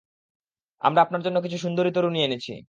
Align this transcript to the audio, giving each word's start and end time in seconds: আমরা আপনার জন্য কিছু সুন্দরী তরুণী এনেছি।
আমরা 0.81 0.99
আপনার 1.01 1.21
জন্য 1.25 1.37
কিছু 1.41 1.57
সুন্দরী 1.57 1.91
তরুণী 1.93 2.19
এনেছি। 2.23 2.53